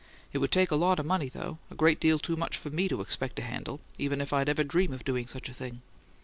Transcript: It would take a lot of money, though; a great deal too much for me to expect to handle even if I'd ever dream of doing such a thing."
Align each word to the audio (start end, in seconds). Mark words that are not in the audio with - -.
It 0.33 0.39
would 0.39 0.51
take 0.51 0.71
a 0.71 0.75
lot 0.75 0.99
of 0.99 1.05
money, 1.05 1.29
though; 1.29 1.59
a 1.69 1.75
great 1.75 1.99
deal 1.99 2.17
too 2.17 2.35
much 2.35 2.57
for 2.57 2.71
me 2.71 2.87
to 2.87 3.01
expect 3.01 3.35
to 3.35 3.43
handle 3.43 3.79
even 3.99 4.19
if 4.19 4.33
I'd 4.33 4.49
ever 4.49 4.63
dream 4.63 4.93
of 4.93 5.05
doing 5.05 5.27
such 5.27 5.47
a 5.47 5.53
thing." 5.53 5.83